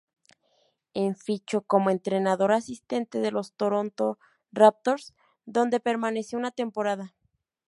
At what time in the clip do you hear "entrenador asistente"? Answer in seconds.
1.91-3.19